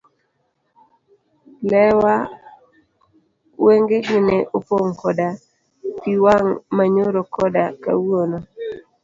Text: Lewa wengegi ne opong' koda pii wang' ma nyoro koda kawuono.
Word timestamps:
Lewa 1.71 2.15
wengegi 3.65 4.17
ne 4.27 4.37
opong' 4.57 4.93
koda 5.01 5.29
pii 5.99 6.21
wang' 6.25 6.51
ma 6.75 6.83
nyoro 6.93 7.21
koda 7.35 7.63
kawuono. 7.83 8.37